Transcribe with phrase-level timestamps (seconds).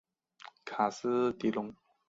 [0.65, 1.71] 卡斯蒂隆。